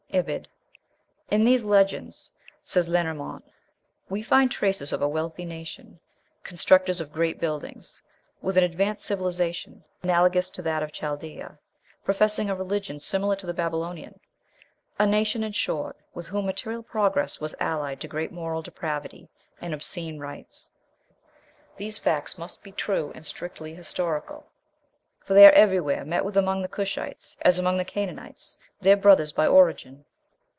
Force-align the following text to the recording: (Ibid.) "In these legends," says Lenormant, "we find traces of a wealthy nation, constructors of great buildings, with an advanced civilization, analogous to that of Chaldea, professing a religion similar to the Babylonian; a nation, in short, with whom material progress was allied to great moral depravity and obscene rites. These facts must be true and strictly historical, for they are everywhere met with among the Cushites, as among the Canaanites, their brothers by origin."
(Ibid.) 0.13 0.49
"In 1.29 1.45
these 1.45 1.63
legends," 1.63 2.31
says 2.61 2.89
Lenormant, 2.89 3.45
"we 4.09 4.21
find 4.21 4.51
traces 4.51 4.91
of 4.91 5.01
a 5.01 5.07
wealthy 5.07 5.45
nation, 5.45 6.01
constructors 6.43 6.99
of 6.99 7.13
great 7.13 7.39
buildings, 7.39 8.01
with 8.41 8.57
an 8.57 8.63
advanced 8.65 9.05
civilization, 9.05 9.85
analogous 10.03 10.49
to 10.49 10.61
that 10.63 10.83
of 10.83 10.91
Chaldea, 10.91 11.59
professing 12.03 12.49
a 12.49 12.55
religion 12.57 12.99
similar 12.99 13.37
to 13.37 13.45
the 13.47 13.53
Babylonian; 13.53 14.19
a 14.99 15.05
nation, 15.07 15.45
in 15.45 15.53
short, 15.53 15.95
with 16.13 16.27
whom 16.27 16.45
material 16.45 16.83
progress 16.83 17.39
was 17.39 17.55
allied 17.61 18.01
to 18.01 18.09
great 18.09 18.33
moral 18.33 18.61
depravity 18.61 19.29
and 19.61 19.73
obscene 19.73 20.19
rites. 20.19 20.71
These 21.77 21.99
facts 21.99 22.37
must 22.37 22.63
be 22.65 22.73
true 22.73 23.13
and 23.15 23.25
strictly 23.25 23.75
historical, 23.75 24.47
for 25.23 25.35
they 25.35 25.45
are 25.45 25.51
everywhere 25.51 26.03
met 26.03 26.25
with 26.25 26.35
among 26.35 26.63
the 26.63 26.67
Cushites, 26.67 27.37
as 27.43 27.59
among 27.59 27.77
the 27.77 27.85
Canaanites, 27.85 28.57
their 28.81 28.97
brothers 28.97 29.31
by 29.31 29.45
origin." 29.45 30.03